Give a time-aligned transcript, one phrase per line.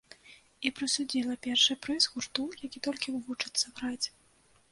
[0.67, 4.07] І прысудзіла першы прыз гурту, які толькі вучыцца граць.